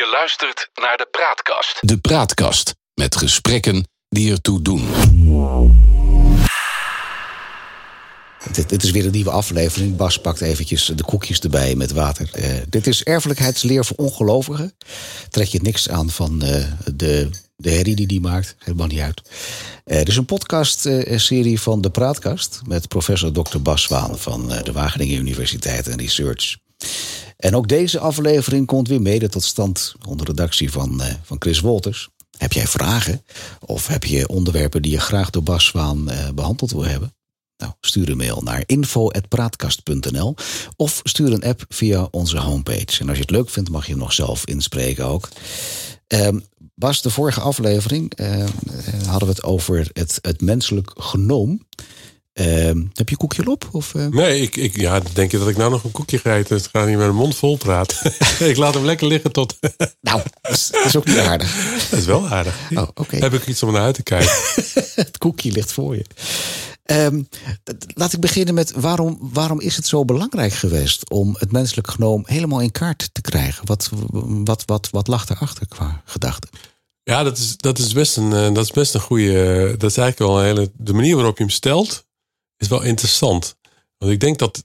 [0.00, 1.78] Je luistert naar de Praatkast.
[1.80, 4.88] De Praatkast met gesprekken die ertoe doen.
[8.52, 9.96] Dit, dit is weer een nieuwe aflevering.
[9.96, 12.30] Bas pakt eventjes de koekjes erbij met water.
[12.32, 14.76] Eh, dit is erfelijkheidsleer voor ongelovigen.
[15.30, 16.64] Trek je niks aan van eh,
[16.94, 18.54] de, de herrie die die maakt.
[18.58, 19.22] Helemaal niet uit.
[19.84, 22.60] Eh, er is een podcastserie van De Praatkast...
[22.66, 23.58] met professor Dr.
[23.58, 26.56] Bas Zwaan van eh, de Wageningen Universiteit en Research.
[27.40, 29.94] En ook deze aflevering komt weer mede tot stand...
[30.08, 32.08] onder redactie van, eh, van Chris Wolters.
[32.38, 33.24] Heb jij vragen?
[33.60, 37.14] Of heb je onderwerpen die je graag door Bas Zwaan eh, behandeld wil hebben?
[37.56, 40.34] Nou, stuur een mail naar info.praatkast.nl
[40.76, 43.00] of stuur een app via onze homepage.
[43.00, 45.28] En als je het leuk vindt, mag je hem nog zelf inspreken ook.
[46.06, 46.38] Ehm,
[46.74, 48.44] Bas, de vorige aflevering eh,
[49.06, 51.66] hadden we het over het, het menselijk genoom.
[52.32, 53.68] Ehm, heb je koekje op?
[53.72, 54.06] Of, eh?
[54.06, 56.56] Nee, ik, ik, ja, denk je dat ik nou nog een koekje ga eten?
[56.56, 58.12] Het gaat niet met mijn mond vol praten.
[58.50, 59.58] ik laat hem lekker liggen tot...
[60.00, 61.86] Nou, dat is, dat is ook niet aardig.
[61.90, 62.54] dat is wel aardig.
[62.74, 62.88] Oh.
[63.08, 64.32] Heb ik iets om naar uit te kijken?
[64.94, 66.04] Het koekje ligt voor je.
[66.82, 67.22] Ehm,
[67.94, 72.22] laat ik beginnen met waarom, waarom is het zo belangrijk geweest om het menselijk genoom
[72.26, 73.66] helemaal in kaart te krijgen?
[73.66, 73.90] Wat,
[74.44, 76.48] wat, wat, wat lag daarachter qua gedachte?
[77.02, 79.74] Ja, dat is, dat is best een, eh, dat is best een goede.
[79.78, 80.70] Dat is eigenlijk wel een hele.
[80.76, 82.08] De manier waarop je hem stelt
[82.60, 83.56] is wel interessant.
[83.98, 84.64] Want ik denk dat.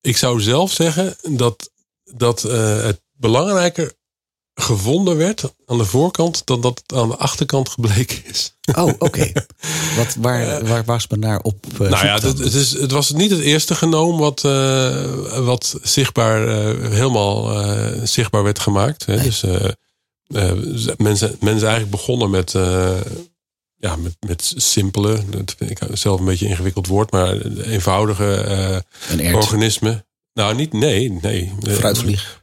[0.00, 1.70] Ik zou zelf zeggen dat,
[2.04, 3.92] dat eh, het belangrijker
[4.54, 8.54] gevonden werd aan de voorkant dan dat het aan de achterkant gebleken is.
[8.74, 9.32] Oh, oké.
[9.96, 11.66] Wat waar, waar was men naar op?
[11.72, 15.78] eh, nou ja, het, het, is, het was niet het eerste genoom wat, eh, wat
[15.82, 19.06] zichtbaar, eh, helemaal eh, zichtbaar werd gemaakt.
[19.06, 19.22] Hè.
[19.22, 19.64] Dus eh,
[20.26, 20.52] eh,
[20.96, 23.00] mensen, mensen eigenlijk begonnen met, eh,
[23.84, 28.34] ja, met, met simpele, dat vind ik zelf een beetje een ingewikkeld woord, maar eenvoudige
[28.34, 30.06] eh, een organismen.
[30.32, 31.52] Nou, niet, nee, nee.
[31.60, 32.38] Fruitvlieg.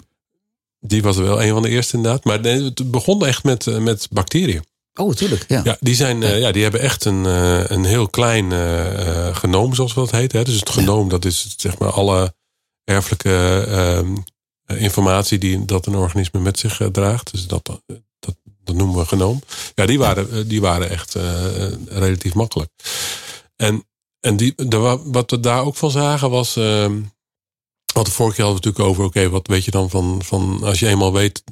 [0.79, 2.23] Die was wel een van de eerste inderdaad.
[2.23, 4.63] Maar het begon echt met, eh, met bacteriën.
[4.93, 5.45] Oh, tuurlijk.
[5.47, 5.61] Ja.
[5.63, 7.23] Ja, die, zijn, eh, ja, die hebben echt een,
[7.73, 8.51] een heel klein
[9.35, 10.31] genoom, zoals dat heet.
[10.31, 10.43] Hè?
[10.43, 12.33] Dus het genoom, dat is zeg maar alle
[12.83, 14.05] erfelijke
[14.65, 17.31] informatie die dat een organisme met zich draagt.
[17.31, 17.81] Dus dat,
[18.63, 19.41] dat, noemen we genoom.
[19.75, 22.69] Ja, die waren, eh, die waren echt eh, relatief makkelijk.
[23.55, 23.85] En,
[24.19, 26.55] en die, de, wat we daar ook van zagen was.
[26.55, 27.01] ehm
[27.93, 29.21] wat de vorige keer hadden we het natuurlijk over.
[29.21, 31.43] Oké, wat weet je dan van, van als je eenmaal weet.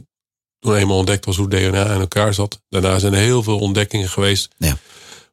[0.60, 2.62] Toen eenmaal ontdekt was hoe DNA in elkaar zat.
[2.70, 4.50] Daarna zijn er heel veel ontdekkingen geweest.
[4.58, 4.78] Ja.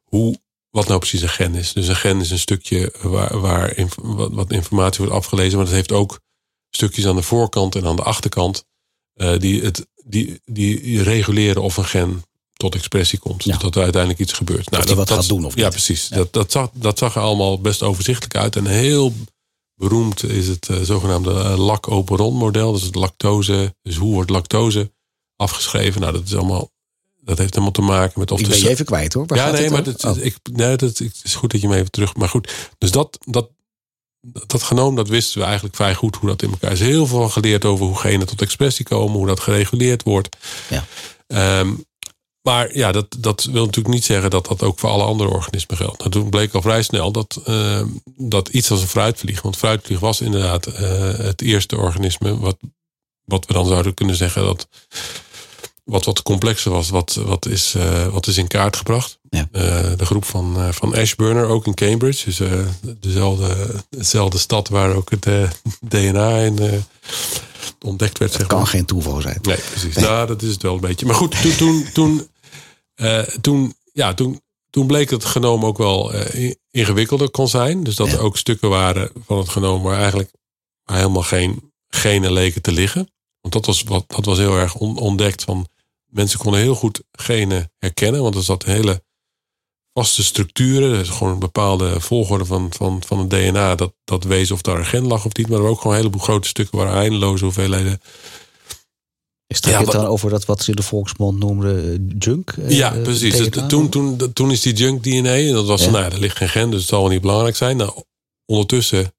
[0.03, 0.39] Hoe,
[0.69, 1.73] wat nou precies een gen is.
[1.73, 5.57] Dus een gen is een stukje waar, waar wat, wat informatie wordt afgelezen.
[5.57, 6.19] Maar dat heeft ook
[6.69, 8.65] stukjes aan de voorkant en aan de achterkant.
[9.13, 12.23] eh, die, het, die, die reguleren of een gen
[12.53, 13.43] tot expressie komt.
[13.43, 13.51] Ja.
[13.51, 14.69] Dus dat er uiteindelijk iets gebeurt.
[14.69, 15.69] Nou, die wat gaat doen of Ja, niet.
[15.71, 16.07] precies.
[16.07, 18.55] Dat, dat, zag, dat zag er allemaal best overzichtelijk uit.
[18.55, 19.13] En heel
[19.75, 22.71] beroemd is het eh, zogenaamde eh, lac-operon-model.
[22.71, 23.75] Dus het lactose.
[23.81, 24.91] Dus hoe wordt lactose
[25.35, 26.01] afgeschreven?
[26.01, 26.69] Nou, dat is allemaal.
[27.21, 29.25] Dat heeft helemaal te maken met of Ik ben je even kwijt hoor.
[29.25, 30.17] Waar ja, nee, maar dat, Oh.
[30.17, 32.15] ik, nee, dat, het is goed dat je me even terug.
[32.15, 33.49] Maar goed, dus dat, dat,
[34.47, 36.79] dat genoom, dat wisten we eigenlijk vrij goed hoe dat in elkaar is.
[36.79, 40.37] Heel veel geleerd over hoe genen tot expressie komen, hoe dat gereguleerd wordt.
[40.69, 40.85] Ja.
[41.27, 41.73] Ehm,
[42.41, 45.77] maar ja, dat, dat wil natuurlijk niet zeggen dat dat ook voor alle andere organismen
[45.77, 45.97] geldt.
[45.97, 47.87] Nou, toen bleek al vrij snel dat, ehm,
[48.17, 52.57] dat iets als een fruitvlieg, want fruitvlieg was inderdaad eh, het eerste organisme wat,
[53.23, 54.67] wat we dan zouden kunnen zeggen dat
[55.87, 59.19] wat wat complexer was, wat, wat, is, eh, wat is in kaart gebracht.
[59.29, 59.47] Ja.
[59.51, 59.61] Eh,
[59.97, 62.25] de groep van, eh, van Ashburner, ook in Cambridge.
[62.25, 62.41] Dus
[62.99, 63.55] dezelfde,
[63.89, 65.27] dezelfde stad waar ook het
[65.89, 66.83] DNA in
[67.85, 68.31] ontdekt werd.
[68.31, 68.67] Zeg kan maar.
[68.67, 69.39] geen toeval zijn.
[69.41, 69.95] Nee, precies.
[69.95, 71.05] Nou, dat is het wel een beetje.
[71.05, 72.27] Maar goed, toen, toen, toen,
[73.41, 76.11] toen, ja, toen, toen bleek dat het genoom ook wel
[76.71, 77.83] ingewikkelder kon zijn.
[77.83, 78.13] Dus dat Ja.
[78.13, 80.31] er ook stukken waren van het genoom waar eigenlijk
[80.83, 83.11] helemaal geen genen leken te liggen.
[83.41, 85.67] Want dat was, wat, dat was heel erg on- ontdekt van
[86.17, 88.21] mensen konden heel goed genen herkennen.
[88.21, 89.03] Want er zat hele
[89.93, 90.99] vaste structuren.
[90.99, 94.77] Is gewoon een bepaalde volgorde van, van, van het DNA dat, dat wees of daar
[94.77, 95.47] een gen lag of niet.
[95.47, 97.99] Maar er waren ook gewoon een heleboel grote stukken waar eindeloze hoeveelheden
[99.47, 102.49] Is Ja, het dan over dat wat ze in de volksmond noemden eh, junk?
[102.49, 103.35] eh, Ja, eh, precies.
[103.37, 103.67] Dus DNA?
[103.67, 105.91] toen, toen, toen is die junk DNA, en dat was Ja.
[105.91, 107.77] van, nou, er ligt geen gen, dus het zal wel niet belangrijk zijn.
[107.77, 108.03] Nou,
[108.45, 109.13] ondertussen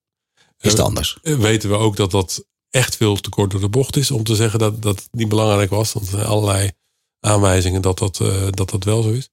[0.61, 1.19] Is het anders?
[1.23, 4.35] weten we ook dat dat echt veel te kort door de bocht is om te
[4.35, 5.93] zeggen dat dat niet belangrijk was.
[5.93, 6.71] Want er zijn allerlei
[7.21, 9.29] aanwijzingen dat dat, eh, dat dat wel zo is.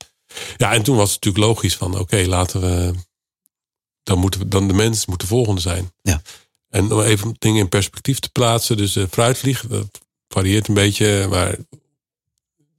[0.57, 2.93] Ja, en toen was het natuurlijk logisch van, oké, laten we,
[4.03, 5.91] dan moeten we, dan de mens moet de volgende zijn.
[6.01, 6.21] Ja.
[6.69, 11.27] En om even dingen in perspectief te plaatsen, dus de fruitvlieg, dat varieert een beetje,
[11.29, 11.57] maar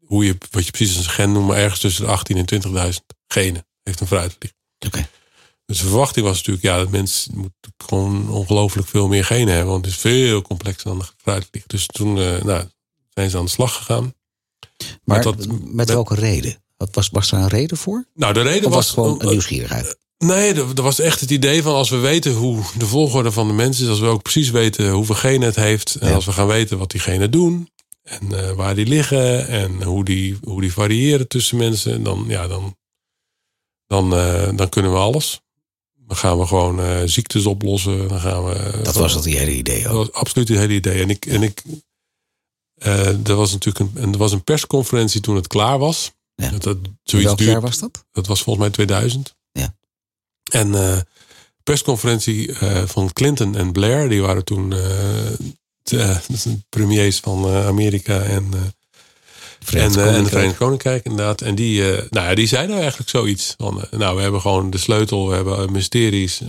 [0.05, 2.63] hoe je, wat je precies als een gen noemt, maar ergens tussen de 18 en
[2.93, 4.53] 20.000 genen heeft een fruitvlieg.
[4.87, 5.09] Oké.
[5.67, 9.73] Dus de verwachting was natuurlijk, ja, dat mens moet gewoon ongelooflijk veel meer genen hebben,
[9.73, 11.67] want het is veel complexer dan de fruitvlieg.
[11.67, 12.69] Dus toen, eh, nou,
[13.11, 14.15] zijn ze aan de slag gegaan.
[15.07, 16.63] Maar Met dat- met, met- welke reden?
[16.77, 18.07] Wat was, was daar een reden voor?
[18.15, 19.97] Nou, de reden Of was gewoon een nieuwsgierigheid?
[20.19, 23.47] Nee, er er was echt het idee van als we weten hoe de volgorde van
[23.47, 26.15] de mens is, als we ook precies weten hoeveel genen het heeft, en Ja.
[26.15, 27.71] als we gaan weten wat die genen doen
[28.03, 32.47] en eh, waar die liggen en hoe die, hoe die variëren tussen mensen, dan, ja,
[32.47, 32.77] dan,
[33.87, 35.41] dan, eh, dan kunnen we alles.
[36.07, 38.09] Dan gaan we gewoon eh, ziektes oplossen.
[38.09, 39.97] Dan gaan we, Dat was het hele idee dat ook.
[39.99, 41.03] was absoluut het hele idee.
[41.03, 41.73] En ik, en ik eh,
[43.25, 46.13] er was natuurlijk een, er was een persconferentie toen het klaar was.
[46.35, 46.51] Ja.
[46.51, 48.05] Dat, zoiets welk duurt, jaar was dat?
[48.13, 49.35] dat was volgens mij 2000.
[49.53, 49.75] Ja.
[50.51, 50.99] En eh
[51.63, 54.79] persconferentie eh, van Clinton en Blair, die waren toen eh,
[55.83, 58.61] de, de premiers van eh, Amerika en, eh,
[59.61, 60.29] Verenigd en, eh, en het Koninkrijk.
[60.29, 61.41] Verenigd Koninkrijk inderdaad.
[61.41, 64.71] En die, eh, nou ja, die zeiden eigenlijk zoiets van, eh, nou we hebben gewoon
[64.71, 66.41] de sleutel, we hebben eh, mysteries.
[66.41, 66.49] eh,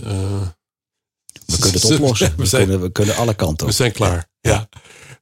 [1.46, 2.34] We kunnen het oplossen.
[2.36, 3.78] We We kunnen, we kunnen alle kanten we op.
[3.78, 4.28] zijn klaar.
[4.40, 4.68] Ja.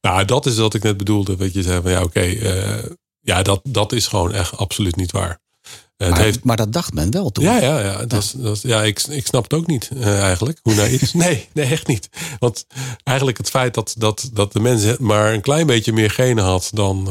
[0.08, 1.37] Nou, dat is wat ik net bedoelde.
[1.37, 5.12] Weet je, zei van ja, oké, eh, ja, dat, dat is gewoon echt absoluut niet
[5.12, 5.38] waar.
[5.97, 7.44] Het Maar, heeft maar dat dacht men wel toen.
[7.44, 8.05] Ja, ja, ja.
[8.06, 10.58] Dat, is- dat, ja ik, ik snap het ook niet eh, eigenlijk.
[10.62, 11.14] Hoe naïef.
[11.25, 12.08] Nee, nee, echt niet.
[12.38, 12.67] Want
[13.05, 16.70] eigenlijk het feit dat, dat, dat de mens maar een klein beetje meer genen had
[16.73, 17.09] dan,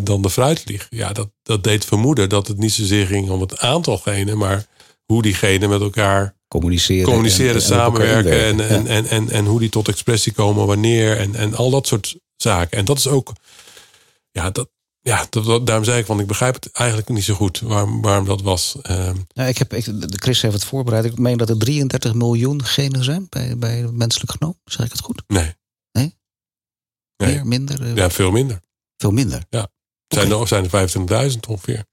[0.00, 0.86] dan de fruitvlieg.
[0.90, 4.66] Ja, dat, dat deed vermoeden dat het niet zozeer ging om het aantal genen, maar
[5.06, 7.04] hoe die genen met elkaar Communiceren.
[7.04, 8.88] communiceren, en- samenwerken en, en, Ja.
[8.88, 12.78] en, en, en hoe die tot expressie komen, wanneer en, en al dat soort zaken.
[12.78, 13.32] En dat is ook,
[14.30, 14.68] ja, dat,
[15.00, 18.24] ja dat, daarom zei ik, want ik begrijp het eigenlijk niet zo goed waarom, waarom
[18.24, 18.76] dat was.
[18.82, 21.04] Ehm, Nou, ik heb, ik, de Chris heeft het voorbereid.
[21.04, 24.58] Ik meen dat er 33 miljoen genen zijn bij, bij het menselijk genoom.
[24.64, 25.22] Zeg ik het goed?
[25.26, 25.54] nee.
[25.92, 26.16] Nee?
[27.16, 27.34] Nee.
[27.34, 27.82] Meer, minder?
[27.82, 28.60] eh, Ja, veel minder.
[28.96, 29.42] Veel minder.
[30.08, 31.84] Zijn er zijn er 25.000 ongeveer.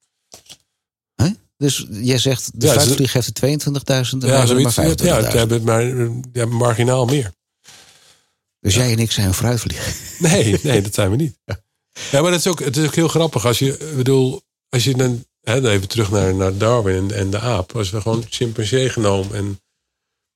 [1.62, 4.76] Dus jij zegt, de Ja, fruitvlieg heeft er 22.000 en Ja, zoiets.
[4.76, 5.32] maar Ja, 25.000.
[5.32, 7.32] ze hebben maar, die hebben marginaal meer.
[8.60, 9.96] Dus jij en ik zijn een fruitvlieg.
[10.20, 11.38] Nee, nee, dat zijn we niet.
[12.12, 13.46] Ja, maar dat is ook, het is ook heel grappig.
[13.46, 17.40] Als je, bedoel, als je dan, hè, even terug naar, naar Darwin en, en de
[17.40, 17.76] aap.
[17.76, 19.62] Als we gewoon chimpansee genoom en,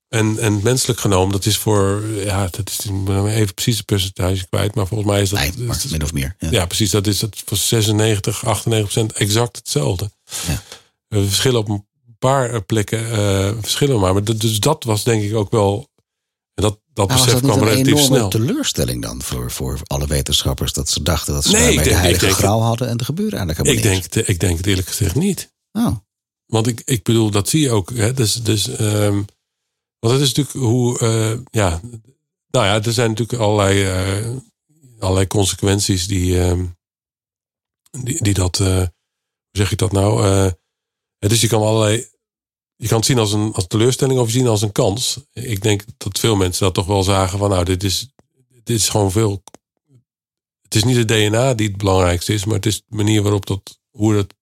[0.08, 1.32] en, en menselijk genoom.
[1.32, 2.80] Dat is voor, ja, dat is
[3.34, 4.76] even precies het percentage kwijt.
[4.76, 6.36] Maar volgens mij is dat, Nee, maar min of meer.
[6.40, 6.52] Ja.
[6.52, 6.92] ja, precies.
[6.92, 10.12] Dat is het voor 96, 98 procent exact hetzelfde.
[10.48, 10.62] Ja.
[11.08, 11.86] We verschillen op een
[12.20, 14.14] paar plekken, eh, verschillen maar.
[14.14, 15.90] maar dus dat was denk ik ook wel,
[16.54, 18.30] en dat, dat was besef dat kwam een relatief enorme snel.
[18.30, 20.74] teleurstelling dan voor, voor alle wetenschappers?
[20.74, 22.88] Dat ze dachten dat ze Nee, daarmee ik de denk- ik heilige denk- graal hadden
[22.88, 25.54] en er gebeurde eigenlijk Ik helemaal denk, het- ik denk het eerlijk gezegd niet.
[25.72, 25.96] Oh,
[26.46, 27.90] Want ik, ik bedoel, dat zie je ook.
[27.94, 28.14] Hè?
[28.14, 29.22] Dus, dus, ehm,
[30.00, 31.00] want het is natuurlijk hoe.
[31.00, 31.82] eh, ja,
[32.50, 34.30] nou ja, er zijn natuurlijk allerlei, eh,
[35.00, 36.66] allerlei consequenties die, ehm,
[38.04, 38.60] die, die dat.
[38.60, 38.92] eh, hoe
[39.52, 40.24] zeg ik dat nou?
[41.28, 42.08] Dus je kan allerlei.
[42.76, 45.20] Je kan het zien als een als teleurstelling of zien als een kans.
[45.34, 48.08] Ik denk dat veel mensen dat toch wel zagen van, nou, dit is,
[48.64, 49.44] dit is gewoon veel.
[50.62, 53.46] Het is niet het DNA die het belangrijkste is, maar het is de manier waarop
[53.46, 54.34] dat, hoe het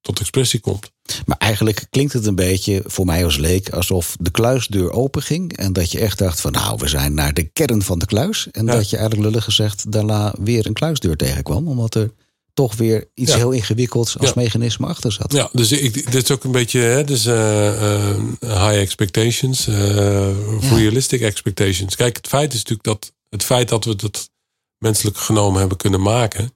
[0.00, 0.90] tot expressie komt.
[1.26, 5.56] Maar eigenlijk klinkt het een beetje voor mij als leek alsof de kluisdeur open ging.
[5.56, 8.48] En dat je echt dacht van nou, we zijn naar de kern van de kluis.
[8.50, 8.72] En Ja.
[8.72, 11.68] dat je eigenlijk lullig gezegd daarna weer een kluisdeur tegenkwam.
[11.68, 12.12] Omdat er
[12.54, 13.36] toch weer iets Ja.
[13.36, 14.32] heel ingewikkelds als Ja.
[14.36, 15.32] mechanisme achter zat.
[15.32, 20.32] Ja, dus ik, dit is ook een beetje hè, dus, eh, eh, high expectations, Ja.
[20.60, 21.96] realistic expectations.
[21.96, 24.30] Kijk, het feit is natuurlijk dat het feit dat we het
[24.78, 26.54] menselijk genomen hebben kunnen maken,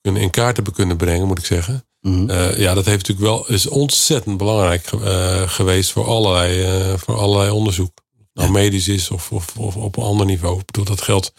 [0.00, 1.84] kunnen in kaart hebben kunnen brengen, moet ik zeggen.
[2.00, 2.30] Mhm.
[2.60, 4.86] Ja, dat heeft natuurlijk wel is ontzettend belangrijk
[5.50, 7.98] geweest voor allerlei, voor allerlei onderzoek.
[8.32, 10.58] Nou, medisch is of, of, of op een ander niveau.
[10.58, 11.32] Ik bedoel, dat geldt,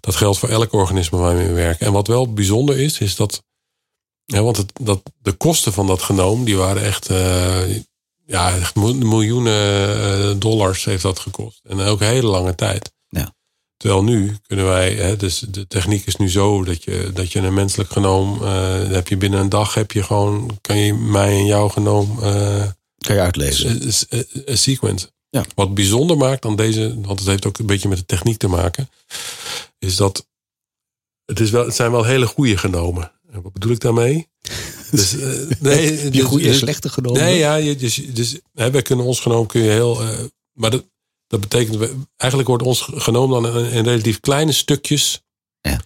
[0.00, 1.86] dat geldt voor elk organisme waarmee we werken.
[1.86, 3.42] En wat wel bijzonder is, is dat.
[4.24, 7.06] Ja, want het, dat, de kosten van dat genoom, die waren echt.
[7.10, 7.76] eh,
[8.26, 11.60] ja, echt mil- miljoenen eh, dollars heeft dat gekost.
[11.68, 12.92] En ook een hele lange tijd.
[13.08, 13.34] Ja.
[13.76, 17.38] Terwijl nu kunnen wij, hè, dus de techniek is nu zo dat je, dat je
[17.38, 21.30] een menselijk genoom, eh, heb je binnen een dag heb je gewoon, kan je mij
[21.38, 22.64] en jouw genoom eh,
[22.98, 23.80] Kan je uitlezen.
[24.08, 25.10] eh, sequence.
[25.38, 25.44] Ja.
[25.54, 28.48] Wat bijzonder maakt aan deze, want het heeft ook een beetje met de techniek te
[28.48, 28.88] maken,
[29.78, 30.26] is dat
[31.24, 33.12] het, is wel, het zijn wel hele goede genomen.
[33.32, 34.26] En wat bedoel ik daarmee?
[34.90, 35.28] Dus, eh,
[35.60, 37.20] nee, je dus- goede en dus- slechte genomen.
[37.22, 40.00] Nee, ja, dus, dus hè, wij kunnen ons genoom kun je heel.
[40.02, 40.18] eh,
[40.52, 40.84] maar dat,
[41.26, 45.22] dat betekent, we- eigenlijk wordt ons genoom dan in, in relatief kleine stukjes.
[45.60, 45.80] Ja.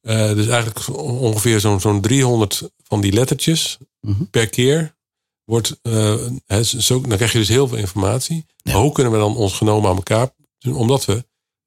[0.00, 4.24] Eh, dus eigenlijk ongeveer zo'n zo'n 300 van die lettertjes Mhm.
[4.30, 4.94] per keer.
[5.44, 6.14] Wordt, eh,
[6.60, 8.44] zo, dan krijg je dus heel veel informatie.
[8.56, 8.72] Ja.
[8.72, 10.74] Maar hoe kunnen we dan ons genomen aan elkaar doen?
[10.74, 11.24] Omdat we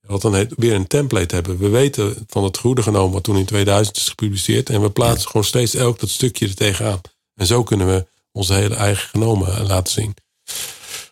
[0.08, 1.58] wat dan heet, weer een template hebben.
[1.58, 4.70] We weten van het goede genomen wat toen in 2000 is gepubliceerd.
[4.70, 7.01] En we plaatsen gewoon steeds elk dat stukje er tegenaan.
[7.36, 10.13] En zo kunnen we onze hele eigen genomen laten zien.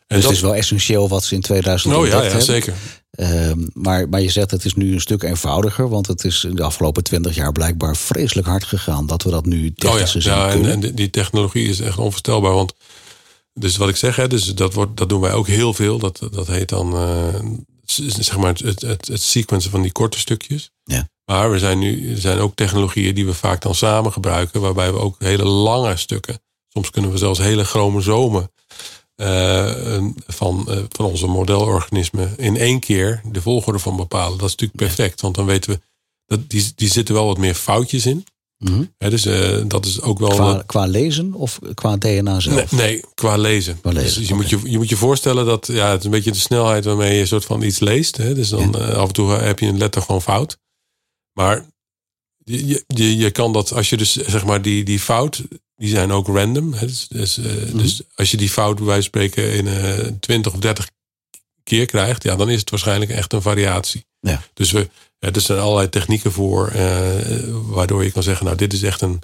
[0.08, 2.41] En Dus het is wel essentieel wat ze in 2000 Oh ja, ja hebben.
[2.41, 2.74] zeker.
[3.13, 6.55] Ehm, maar, maar je zegt het is nu een stuk eenvoudiger, want het is in
[6.55, 10.48] de afgelopen twintig jaar blijkbaar vreselijk hard gegaan dat we dat nu technisch oh ja,
[10.48, 12.53] ja en, en, die technologie is echt onvoorstelbaar.
[12.53, 12.74] Want
[13.53, 16.00] dus wat ik zeg, hè, dus dat, wordt, dat doen wij ook heel veel.
[16.00, 17.39] Dat, dat heet dan uh,
[18.20, 20.72] zeg maar het, het, het sequencen van die korte stukjes.
[20.84, 21.10] Ja.
[21.25, 24.91] Maar we zijn nu, er zijn ook technologieën die we vaak dan samen gebruiken, waarbij
[24.91, 28.51] we ook hele lange stukken, soms kunnen we zelfs hele chromosomen
[30.27, 34.38] van, uh, van onze modelorganismen in één keer de volgorde van bepalen.
[34.38, 35.79] Dat is natuurlijk perfect, want dan weten we
[36.25, 38.25] dat die, die zitten wel wat meer foutjes in.
[38.58, 40.29] Mm dus uh, dat is ook wel.
[40.29, 42.72] Qua, qua, lezen of qua DNA zelf?
[42.72, 43.82] Nee, nee qua lezen.
[43.82, 46.12] Qua lezen dus je, moet je, je moet je voorstellen dat ja, het is een
[46.12, 48.17] beetje de snelheid waarmee je een soort van iets leest.
[48.17, 48.34] Hè?
[48.34, 48.77] Dus dan ja.
[48.77, 50.58] af en toe heb je een letter gewoon fout.
[51.34, 51.65] Maar
[52.38, 55.43] je, je, je kan dat, als je dus zeg maar die, die fout,
[55.84, 56.74] die zijn ook random.
[56.74, 56.86] Hè?
[56.86, 57.78] Dus, dus, mm -hmm.
[57.78, 60.90] dus als je die fout bij wijze spreken in uh, 20 of 30
[61.63, 64.06] keer krijgt, ja, dan is het waarschijnlijk echt een variatie.
[64.20, 64.44] Ja.
[64.54, 66.82] Dus we, er zijn allerlei technieken voor, uh,
[67.52, 69.22] waardoor je kan zeggen, nou, dit is echt een,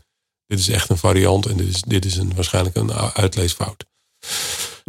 [0.48, 3.86] dit is echt een variant en dit is, dit is een, waarschijnlijk een uitleesfout.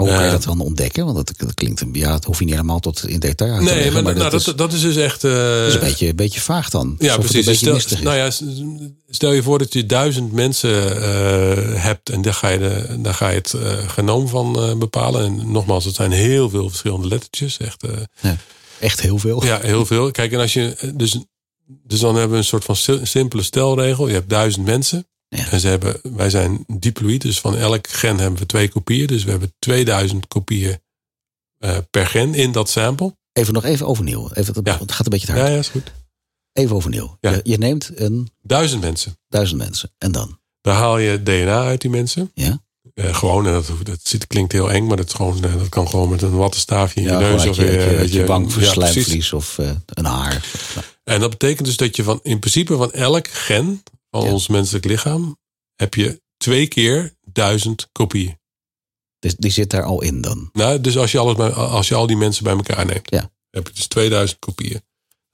[0.00, 1.04] Maar hoe kan je dat dan ontdekken?
[1.04, 3.58] Want dat, dat klinkt een, ja, het hoef je niet helemaal tot in detail uit
[3.58, 3.92] te nee, leggen.
[3.92, 5.24] maar, maar nou, dat, dat, dat is dus echt.
[5.24, 6.96] Uh, dat is een beetje, een beetje vaag dan.
[6.98, 7.46] Ja, precies.
[7.46, 8.30] Beetje stel, nou ja,
[9.08, 13.14] stel je voor dat je duizend mensen uh, hebt en daar ga je, de, daar
[13.14, 15.24] ga je het uh, genoom van bepalen.
[15.24, 17.56] En nogmaals, het zijn heel veel verschillende lettertjes.
[17.56, 17.84] Echt,
[18.20, 18.36] ja,
[18.78, 19.44] echt heel veel.
[19.44, 20.10] Ja, heel veel.
[20.10, 20.92] Kijk, en als je.
[20.94, 21.18] Dus,
[21.66, 24.06] dus dan hebben we een soort van simpele stelregel.
[24.06, 25.06] Je hebt duizend mensen.
[25.36, 25.50] Ja.
[25.50, 29.06] En ze hebben, wij zijn diploïd, dus van elk gen hebben we twee kopieën.
[29.06, 30.80] Dus we hebben 2000 kopieën
[31.64, 33.16] uh, per gen in dat sample.
[33.32, 34.30] Even nog even overnieuw.
[34.32, 34.78] Even, het Ja.
[34.86, 35.46] gaat een beetje te hard.
[35.46, 35.92] Ja, ja, is goed.
[36.52, 37.16] Even overnieuw.
[37.20, 37.30] Ja.
[37.30, 39.18] Je, je neemt een Duizend mensen.
[39.28, 39.92] duizend mensen.
[39.98, 40.38] En dan?
[40.60, 42.30] Dan haal je DNA uit die mensen.
[42.34, 42.60] Ja?
[42.94, 46.08] Uh, gewoon, en dat, dat klinkt heel eng, maar dat, is gewoon, dat kan gewoon
[46.08, 47.46] met een wattenstaafje in je neus.
[47.46, 47.62] Of je,
[47.98, 50.44] uit je, je wang ja, slijmvlies of uh, een haar.
[51.04, 54.32] En dat betekent dus dat je van in principe van elk gen van Ja.
[54.32, 55.38] ons menselijk lichaam
[55.76, 58.38] heb je twee keer duizend kopieën.
[59.18, 60.50] Dus die zit daar al in dan.
[60.52, 63.30] Nou, dus als je, alles bij, als je al die mensen bij elkaar neemt, Ja.
[63.50, 64.82] heb je dus 2000 kopieën.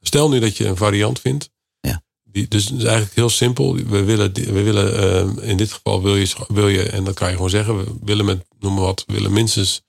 [0.01, 1.51] Stel nu dat je een variant vindt.
[1.81, 2.03] Ja.
[2.23, 3.75] Die, dus het is eigenlijk heel simpel.
[3.75, 4.95] We willen, we willen
[5.39, 7.95] uh, in dit geval wil je, wil je, en dat kan je gewoon zeggen, we
[8.03, 9.83] willen met, noem maar wat, we willen minstens,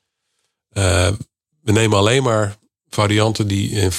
[0.77, 1.11] uh,
[1.61, 2.57] we nemen alleen maar
[2.89, 3.95] varianten die in 5%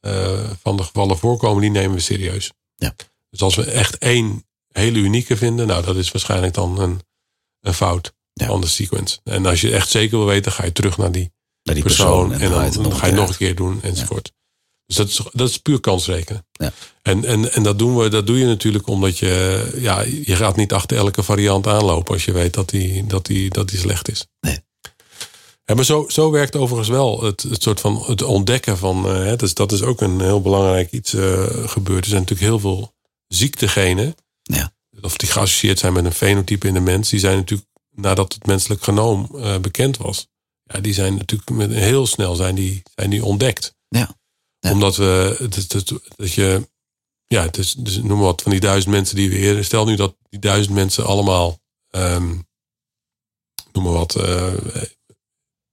[0.00, 2.52] uh, van de gevallen voorkomen, die nemen we serieus.
[2.74, 2.94] Ja.
[3.38, 7.00] Dus als we echt één hele unieke vinden, nou dat is waarschijnlijk dan een,
[7.60, 8.46] een fout Ja.
[8.46, 9.18] van de sequence.
[9.24, 12.28] En als je echt zeker wil weten, ga je terug naar die Naar die persoon,
[12.28, 12.32] persoon.
[12.32, 13.82] en dan, haal je het dan nog ga je een nog keer een keer doen
[13.82, 14.32] enzovoort.
[14.86, 16.46] Dus dat is, dat is puur kansrekenen.
[16.52, 16.72] Ja.
[17.02, 20.56] En, en, en dat, doen we, dat doe je natuurlijk omdat je, ja, je gaat
[20.56, 24.10] niet achter elke variant aanlopen als je weet dat die, dat die, dat die slecht
[24.10, 24.26] is.
[24.40, 24.64] Nee.
[25.64, 29.16] Ja, maar zo, zo werkt overigens wel het, het soort van het ontdekken van.
[29.22, 32.04] Uh, dus dat is ook een heel belangrijk iets uh, gebeurd.
[32.04, 32.94] Er zijn natuurlijk heel veel
[33.28, 34.14] ziektegenen.
[34.42, 34.72] Ja.
[35.00, 37.08] Of die geassocieerd zijn met een fenotype in de mens.
[37.08, 40.28] Die zijn natuurlijk nadat het menselijk genoom uh, bekend was.
[40.62, 43.74] Ja, die zijn natuurlijk met, heel snel zijn die, zijn die ontdekt.
[43.88, 44.16] Ja.
[44.58, 44.72] Ja.
[44.72, 45.84] Omdat we, het,
[46.16, 46.68] dat je,
[47.26, 49.64] ja, het is, dus noem maar wat van die duizend mensen die we eerder.
[49.64, 52.46] Stel nu dat die duizend mensen allemaal, um,
[53.72, 54.54] noem maar wat, uh,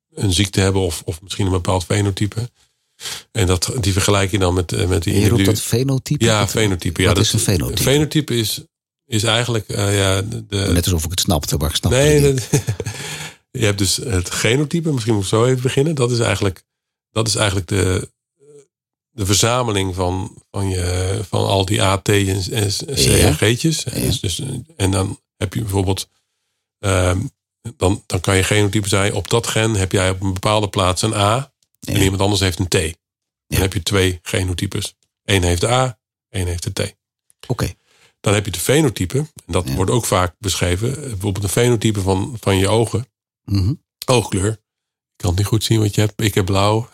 [0.09, 2.49] een ziekte hebben of, of misschien een bepaald fenotype.
[3.31, 5.43] En dat, die vergelijk je dan met, eh, met die Je individu.
[5.43, 6.23] dat fenotype?
[6.25, 7.01] Ja, Wat- fenotype.
[7.01, 7.77] Ja, wat dat is een fenotype?
[7.79, 8.61] Een fenotype is,
[9.05, 12.33] is eigenlijk, uh, ja, de, Net alsof ik het snapte, maar ik snap Nee, het
[12.33, 12.49] niet.
[12.51, 12.61] dat-
[13.61, 14.91] je hebt dus het genotype.
[14.91, 15.95] Misschien moet ik zo even beginnen.
[15.95, 16.63] Dat is eigenlijk,
[17.11, 18.11] dat is eigenlijk de,
[19.11, 23.15] de verzameling van, van, je, van al die A, T en, en C Ja.
[23.17, 23.83] en G'tjes.
[23.83, 24.05] En, Ja.
[24.07, 24.41] dus, dus,
[24.75, 26.09] en dan heb je bijvoorbeeld...
[26.79, 27.19] ehm,
[27.77, 29.13] dan, dan kan je genotype zijn.
[29.13, 31.52] Op dat gen heb jij op een bepaalde plaats een A.
[31.85, 32.97] En iemand anders heeft een T.
[33.47, 34.95] Dan heb je twee genotypes.
[35.23, 35.99] Eén heeft de A,
[36.29, 36.95] één heeft de T.
[37.47, 37.73] Oké.
[38.19, 39.17] Dan heb je de fenotype.
[39.17, 40.93] En dat wordt ook vaak beschreven.
[41.01, 43.07] Bijvoorbeeld een fenotype van, van je ogen.
[43.43, 43.73] Mhm.
[44.05, 44.51] Oogkleur.
[44.51, 46.21] Ik kan het niet goed zien wat je hebt.
[46.21, 46.89] Ik heb blauw.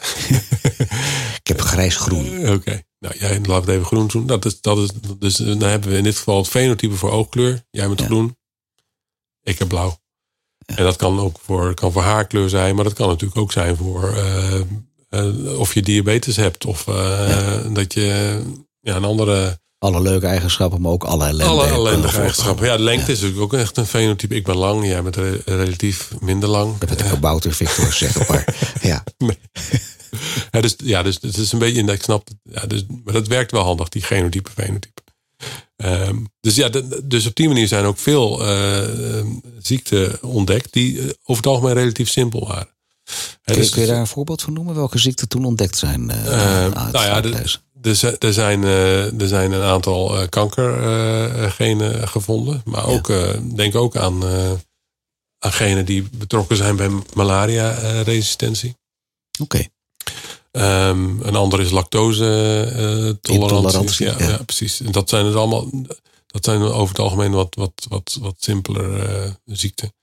[1.41, 2.33] Ik heb grijs-groen.
[2.43, 2.81] Eh, Oké.
[2.99, 4.25] Nou, jij laat het even groen doen.
[4.27, 7.63] Dat is, dat is, dus dan hebben we in dit geval het fenotype voor oogkleur.
[7.71, 8.05] Jij met Ja.
[8.05, 8.37] groen.
[9.43, 9.97] Ik heb blauw.
[10.75, 12.75] En dat kan ook voor, kan voor haarkleur zijn.
[12.75, 14.55] Maar dat kan natuurlijk ook zijn voor eh,
[15.09, 16.65] eh, of je diabetes hebt.
[16.65, 18.39] Of eh, dat je
[18.81, 19.59] ja, een andere...
[19.79, 21.43] Alle leuke eigenschappen, maar ook alle ellende.
[21.53, 22.09] alle voorkomen.
[22.13, 22.65] eigenschappen.
[22.65, 24.35] Ja, de lengte is natuurlijk ook echt een fenotype.
[24.35, 24.85] Ik ben lang.
[24.85, 26.81] Jij bent re- relatief minder lang.
[26.81, 28.55] Ik heb de kabouter Victor, zeg maar.
[28.81, 29.03] Ja.
[30.51, 32.27] Ja, dus, ja, dus het is een beetje, ik snap.
[32.43, 35.01] Ja, dus, maar dat werkt wel handig, die genotype, fenotype.
[35.75, 39.25] Ehm, dus ja, de- dus op die manier zijn ook veel eh,
[39.61, 42.67] ziekten ontdekt die eh, over het algemeen relatief simpel waren.
[43.43, 44.75] Kun, je, dus- kun je daar een voorbeeld van noemen?
[44.75, 46.09] Welke ziekten toen ontdekt zijn?
[46.09, 46.31] Uh, uh,
[46.91, 47.59] nou ja, er,
[48.19, 52.61] er, zijn, uh, er zijn een aantal kankergenen gevonden.
[52.65, 53.33] Maar ook, ja.
[53.55, 54.23] denk ook aan,
[55.39, 58.69] aan genen die betrokken zijn bij malaria-resistentie.
[59.39, 59.55] Oké.
[59.55, 59.69] Okay.
[60.59, 64.05] Um, een ander is lactose-tolerantie.
[64.05, 64.27] Ja, ja.
[64.27, 64.81] ja, precies.
[64.81, 65.69] En dat zijn dus allemaal.
[66.27, 69.93] Dat zijn over het algemeen wat, wat, wat, wat simpeler ziekten.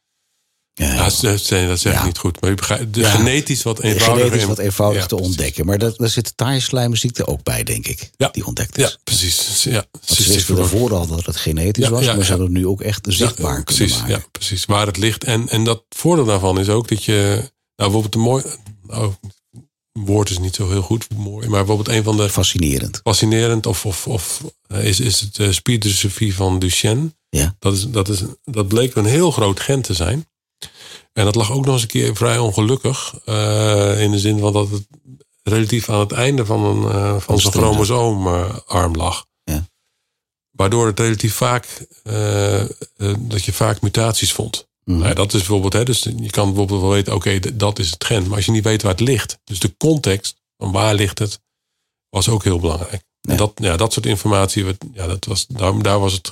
[0.79, 2.41] Ja, ja, dat, dat zeg ik niet goed.
[2.41, 3.81] Maar je begrijpt, de genetisch wat.
[3.83, 5.67] Genetisch wat eenvoudig ja, te ontdekken.
[5.67, 8.11] Maar dat, daar zit de taaislijmziekte ook bij, denk ik.
[8.33, 8.85] Die ontdekt is.
[8.85, 9.63] Ja, precies.
[9.63, 12.07] Ja, ze wisten ervoor al dat het genetisch was.
[12.07, 14.25] maar ze hadden het nu ook echt zichtbaar precies, kunnen maken.
[14.25, 14.65] Ja, precies.
[14.65, 15.25] Waar het ligt.
[15.25, 17.51] En, en dat voordeel daarvan is ook dat je...
[17.77, 18.45] Nou, bijvoorbeeld een mooi...
[18.83, 19.13] Nou,
[20.05, 21.49] woord is niet zo heel goed mooi.
[21.49, 22.29] Maar bijvoorbeeld een van de...
[22.29, 23.01] Fascinerend.
[23.03, 23.67] Fascinerend.
[23.67, 27.15] Of, of, of is, is het uh, spierdystrofie van Duchenne.
[27.29, 27.57] Ja.
[27.59, 30.29] Dat, is, dat, is, dat bleek een heel groot gen te zijn.
[31.13, 33.21] En dat lag ook nog eens een keer vrij ongelukkig.
[33.27, 34.87] Uh, in de zin van dat het
[35.43, 39.27] relatief aan het einde van, een, uh, van zo'n chromosoomarm lag.
[39.45, 39.67] Ja.
[40.51, 41.87] Waardoor het relatief vaak,
[43.19, 44.69] dat je vaak mutaties vond.
[44.91, 44.99] Mhm.
[44.99, 47.91] Nou, dat is bijvoorbeeld, hè, dus je kan bijvoorbeeld wel weten, oké, okay, dat is
[47.91, 48.27] het gen.
[48.27, 51.41] Maar als je niet weet waar het ligt, dus de context van waar ligt het,
[52.09, 53.05] was ook heel belangrijk.
[53.21, 53.31] Ja.
[53.31, 56.31] En dat, ja, dat soort informatie, ja, dat was, daar, daar was het,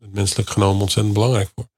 [0.00, 1.68] het menselijk genomen ontzettend belangrijk voor.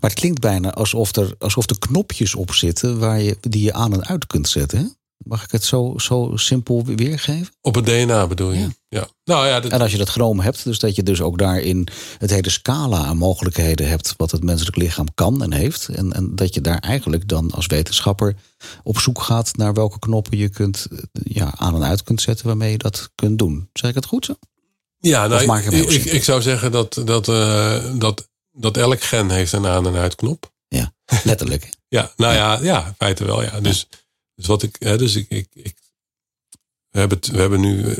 [0.00, 3.72] Maar het klinkt bijna alsof er, alsof er knopjes op zitten waar je, die je
[3.72, 4.78] aan en uit kunt zetten.
[4.78, 4.86] Hè?
[5.26, 7.54] Mag ik het zo, zo simpel weergeven?
[7.60, 8.60] Op het DNA bedoel je?
[8.60, 8.68] Ja.
[8.88, 9.08] ja.
[9.24, 9.72] Nou, ja dat...
[9.72, 13.04] En als je dat genomen hebt, dus dat je dus ook daarin het hele scala
[13.04, 15.88] aan mogelijkheden hebt wat het menselijk lichaam kan en heeft.
[15.88, 18.34] En, en dat je daar eigenlijk dan als wetenschapper
[18.82, 22.70] op zoek gaat naar welke knoppen je kunt ja, aan en uit kunt zetten waarmee
[22.70, 23.68] je dat kunt doen.
[23.72, 24.34] Zeg ik het goed zo?
[24.98, 29.66] Ja, nou, ik ik, zou zeggen dat, dat, uh, dat dat elk gen heeft een
[29.66, 30.52] aan- en uitknop.
[30.68, 30.92] Ja,
[31.24, 31.70] letterlijk.
[31.88, 33.42] ja, nou ja, ja, in feite wel.
[33.42, 33.60] Ja.
[33.60, 33.88] Dus,
[34.36, 35.76] dus wat ik, hè, dus ik, ik, ik
[36.90, 37.96] we, hebben het, we hebben nu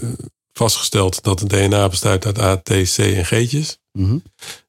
[0.52, 3.78] vastgesteld dat het DNA bestaat uit A, T, C en G'tjes.
[3.92, 4.22] Mm -hmm.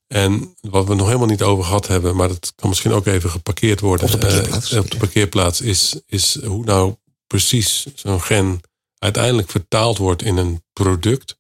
[0.07, 3.29] En wat we nog helemaal niet over gehad hebben, maar dat kan misschien ook even
[3.29, 6.95] geparkeerd worden op de parkeerplaats, uh, op de parkeerplaats is, is hoe nou
[7.27, 8.61] precies zo'n gen
[8.97, 11.39] uiteindelijk vertaald wordt in een product.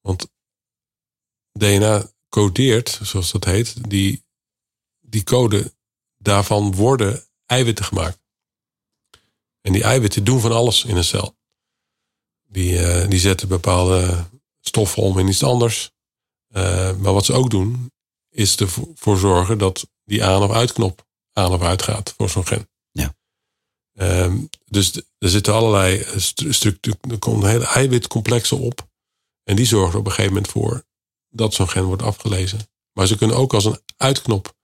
[0.00, 0.26] Want
[1.52, 4.24] DNA codeert, zoals dat heet, die,
[5.00, 5.74] die code,
[6.16, 8.18] daarvan worden eiwitten gemaakt.
[9.66, 11.36] En die eiwitten doen van alles in een cel.
[12.44, 14.24] Die, uh, die zetten bepaalde
[14.60, 15.90] stoffen om in iets anders.
[16.48, 17.92] Uh, maar wat ze ook doen,
[18.30, 22.68] is ervoor zorgen dat die aan- of uitknop aan of uit gaat voor zo'n gen.
[22.90, 23.14] Ja.
[23.92, 26.04] Um, dus er zitten allerlei
[26.48, 28.88] structuren, er komen hele eiwitcomplexen op.
[29.42, 30.84] En die zorgen er op een gegeven moment voor
[31.28, 32.68] dat zo'n gen wordt afgelezen.
[32.92, 34.56] Maar ze kunnen ook als een uitknop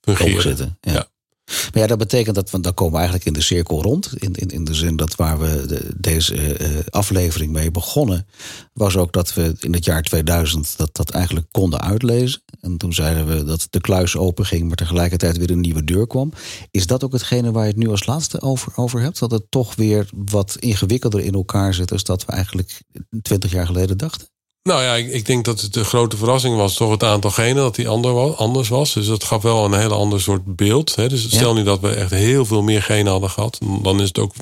[0.00, 0.42] fungeren.
[0.42, 0.92] Zitten, ja.
[0.92, 1.10] ja.
[1.48, 4.12] Maar ja, dat betekent dat we dan komen we eigenlijk in de cirkel rond.
[4.14, 8.26] In, in, in de zin dat waar we de, deze uh, aflevering mee begonnen,
[8.72, 12.42] was ook dat we in het jaar 2000 dat, dat eigenlijk konden uitlezen.
[12.60, 16.06] En toen zeiden we dat de kluis open ging, maar tegelijkertijd weer een nieuwe deur
[16.06, 16.32] kwam.
[16.70, 19.18] Is dat ook hetgene waar je het nu als laatste over, over hebt?
[19.18, 22.82] Dat het toch weer wat ingewikkelder in elkaar zit dan dat we eigenlijk
[23.22, 24.28] twintig jaar geleden dachten?
[24.68, 27.62] Nou ja, ik, ik, denk dat het de grote verrassing was toch het aantal genen
[27.62, 28.92] dat die ander, anders was.
[28.92, 30.94] Dus dat gaf wel een hele ander soort beeld.
[30.94, 31.08] Hè.
[31.08, 34.18] Dus stel nu dat we echt heel veel meer genen hadden gehad, dan is het
[34.18, 34.32] ook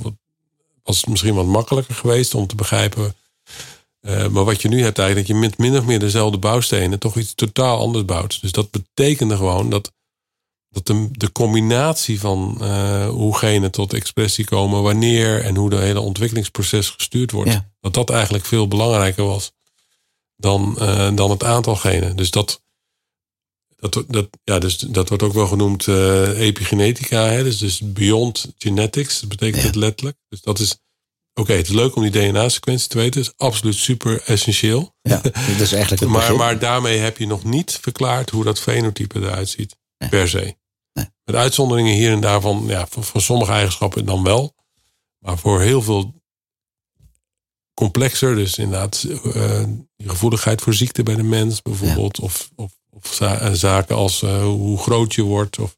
[0.83, 3.15] was het misschien wat makkelijker geweest om te begrijpen.
[4.01, 6.99] Uh, maar wat je nu hebt eigenlijk, dat je met min of meer dezelfde bouwstenen
[6.99, 8.41] toch iets totaal anders bouwt.
[8.41, 9.93] Dus dat betekende gewoon dat,
[10.71, 15.77] dat de, de combinatie van uh, hoe genen tot expressie komen, wanneer en hoe de
[15.77, 17.71] hele ontwikkelingsproces gestuurd wordt, ja.
[17.81, 19.55] dat dat eigenlijk veel belangrijker was
[20.37, 22.17] dan, uh, dan het aantal genen.
[22.17, 22.63] Dus dat,
[23.77, 27.27] dat, dat, ja, dus dat wordt ook wel genoemd uh, epigenetica.
[27.27, 27.43] Hè?
[27.43, 29.67] Dus, dus beyond genetics, dat betekent Ja.
[29.67, 30.17] het letterlijk.
[30.29, 30.79] Dus dat is,
[31.35, 33.23] oké, het is leuk om die DNA-sequentie te weten.
[33.23, 34.95] Dat is absoluut super essentieel.
[35.03, 36.37] Ja, dat is eigenlijk het Maar, begin.
[36.37, 39.77] maar daarmee heb je nog niet verklaard hoe dat fenotype eruit ziet.
[39.99, 40.09] Nee.
[40.11, 40.57] Per se.
[40.93, 41.07] Nee.
[41.25, 44.55] Met uitzonderingen hier en daar van, ja, voor sommige eigenschappen dan wel.
[45.19, 46.15] Maar voor heel veel
[47.81, 49.63] complexer, dus inderdaad uh,
[49.97, 52.21] die gevoeligheid voor ziekte bij de mens bijvoorbeeld.
[52.21, 55.59] Of, of, of za zaken als uh, hoe groot je wordt.
[55.59, 55.77] Of,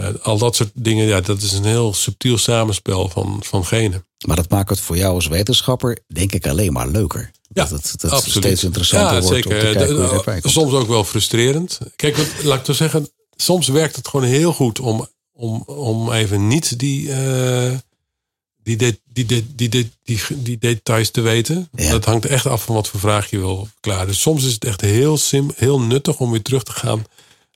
[0.00, 4.04] uh, al dat soort dingen, ja, dat is een heel subtiel samenspel van, van genen.
[4.26, 7.30] Maar dat maakt het voor jou als wetenschapper, denk ik, alleen maar leuker.
[7.52, 8.44] Ja, dat het, dat absoluut.
[8.44, 9.50] steeds interessanter Ja, wordt zeker.
[9.50, 10.52] om te kijken hoe je De- erbij komt.
[10.52, 11.78] soms ook wel frustrerend.
[11.96, 16.12] Kijk, wat, laat ik toch zeggen, soms werkt het gewoon heel goed om, om, om
[16.12, 17.72] even niet die, eh,
[18.62, 21.68] die, de- die, de- die, de- die, die details te weten.
[21.74, 21.90] Ja.
[21.90, 24.06] Dat hangt echt af van wat voor vraag je wil verklaren.
[24.06, 27.04] Dus soms is het echt heel, sim, heel nuttig om weer terug te gaan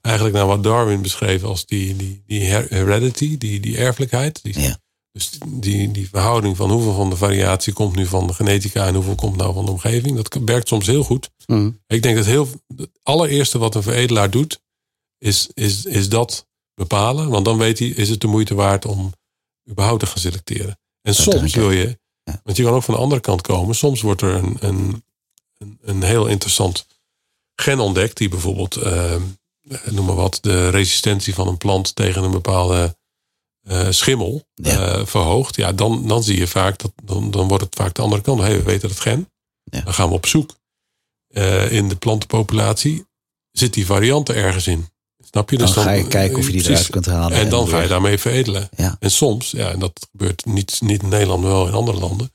[0.01, 4.39] eigenlijk naar wat Darwin beschreef als die, die, die heredity, die, die erfelijkheid.
[4.43, 4.77] Die, Ja.
[5.11, 8.95] Dus die, die verhouding van hoeveel van de variatie komt nu van de genetica en
[8.95, 10.15] hoeveel komt nou van de omgeving.
[10.15, 11.29] Dat werkt soms heel goed.
[11.45, 11.79] Mm.
[11.87, 14.59] Ik denk dat heel, het allereerste wat een veredelaar doet,
[15.17, 17.29] is, is, is dat bepalen.
[17.29, 19.11] Want dan weet hij, is het de moeite waard om
[19.69, 20.79] überhaupt te gaan selecteren.
[21.05, 22.41] En soms wil je, Ja.
[22.43, 23.75] want je kan ook van de andere kant komen.
[23.75, 25.03] Soms wordt er een, een,
[25.57, 26.87] een, een heel interessant
[27.55, 29.15] gen ontdekt, die bijvoorbeeld, eh,
[29.85, 32.97] noem maar wat, de resistentie van een plant tegen een bepaalde
[33.61, 34.95] eh, schimmel Ja.
[34.95, 35.55] eh, verhoogt.
[35.55, 38.39] Ja, dan, dan zie je vaak, dat, dan, dan wordt het vaak de andere kant.
[38.39, 39.31] Hey, we weten het gen.
[39.63, 39.81] Ja.
[39.81, 40.55] Dan gaan we op zoek.
[41.69, 43.05] In de plantenpopulatie
[43.51, 44.87] zit die variant er ergens in.
[45.35, 45.57] Snap je?
[45.57, 46.87] Dan Dus ga je kijken of je die precies.
[46.87, 47.37] eruit kunt halen.
[47.37, 48.69] En dan ga je daarmee veredelen.
[48.77, 48.95] Ja.
[48.99, 52.33] En soms, ja, en dat gebeurt niet, niet in Nederland, maar wel in andere landen.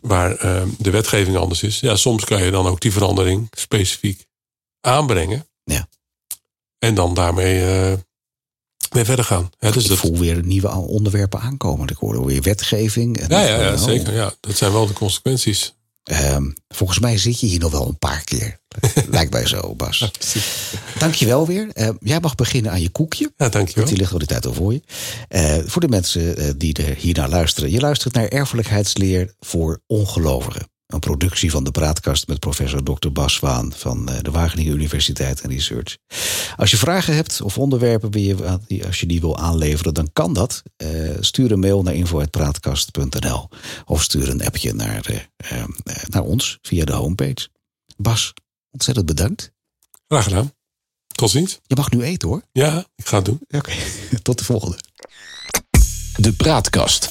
[0.00, 1.80] Waar eh, de wetgeving anders is.
[1.80, 4.26] Ja, soms kan je dan ook die verandering specifiek
[4.80, 5.46] aanbrengen.
[5.64, 5.88] Ja.
[6.78, 7.92] En dan daarmee eh,
[8.94, 9.50] mee verder gaan.
[9.58, 11.88] Hè, dus ik dat, voel weer nieuwe onderwerpen aankomen.
[11.88, 13.18] Ik hoor weer wetgeving.
[13.18, 14.14] En ja, ja, ja, oh, zeker.
[14.14, 15.74] Ja, dat zijn wel de consequenties.
[16.02, 18.58] Ehm, volgens mij zit je hier nog wel een paar keer.
[19.10, 20.10] Lijkt mij zo, Bas.
[20.98, 21.68] Dankjewel weer.
[21.72, 23.32] Eh, jij mag beginnen aan je koekje.
[23.36, 23.88] Ja, dankjewel.
[23.88, 24.82] Die ligt al die tijd al voor je.
[25.28, 27.70] Eh, voor de mensen eh, die er hiernaar luisteren.
[27.70, 30.68] Je luistert naar Erfelijkheidsleer voor Ongelovigen.
[30.90, 33.08] Een productie van de Praatkast met professor Dr.
[33.08, 35.96] Bas Waan van eh, de Wageningen Universiteit en Research.
[36.56, 40.62] Als je vragen hebt of onderwerpen die als je die wil aanleveren, dan kan dat.
[40.76, 40.88] Eh,
[41.20, 43.48] stuur een mail naar info.praatkast.nl
[43.84, 45.64] of stuur een appje naar, eh, eh,
[46.08, 47.48] naar ons via de homepage.
[47.96, 48.32] Bas,
[48.70, 49.52] ontzettend bedankt.
[50.08, 50.52] Graag gedaan.
[51.06, 51.58] Tot ziens.
[51.66, 52.42] Je mag nu eten hoor.
[52.52, 53.40] Ja, ik ga het doen.
[53.48, 53.72] Oké,
[54.22, 54.78] tot de volgende.
[56.16, 57.10] De Praatkast.